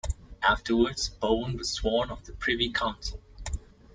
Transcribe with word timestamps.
Afterwards, 0.41 1.09
Bowen 1.09 1.57
was 1.59 1.69
sworn 1.71 2.09
of 2.09 2.25
the 2.25 2.33
Privy 2.33 2.71
Council. 2.71 3.21